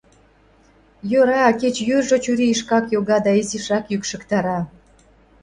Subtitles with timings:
[1.09, 4.59] Йӧра, кеч йӱржӧ чурийышкак йога да изишак йӱкшыктара.